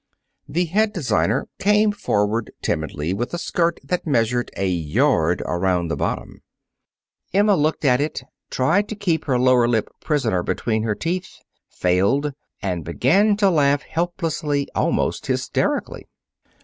[0.49, 5.95] The head designer came forward timidly with a skirt that measured a yard around the
[5.95, 6.41] bottom.
[7.35, 11.37] Emma looked at it, tried to keep her lower lip prisoner between her teeth,
[11.69, 12.33] failed,
[12.63, 16.07] and began to laugh helplessly, almost hysterically.